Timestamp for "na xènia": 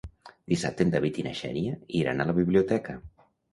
1.27-1.77